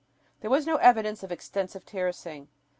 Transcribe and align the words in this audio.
There 0.39 0.49
was 0.49 0.65
no 0.65 0.77
evidence 0.77 1.21
of 1.21 1.31
extensive 1.31 1.85
terracing. 1.85 2.47